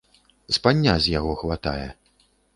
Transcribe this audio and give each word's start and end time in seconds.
Спання 0.57 0.95
з 1.05 1.13
яго 1.19 1.37
хватае. 1.43 1.87